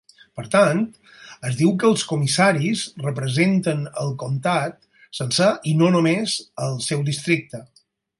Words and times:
Per 0.37 0.43
tant, 0.53 0.79
es 1.49 1.57
diu 1.57 1.73
que 1.81 1.85
els 1.89 2.05
comissaris 2.11 2.81
representen 3.03 3.83
el 4.05 4.09
comtat 4.23 4.81
sencer 5.19 5.51
i 5.73 5.75
no 5.83 5.91
només 5.97 6.35
el 6.69 6.75
seu 6.87 7.05
districte. 7.11 7.63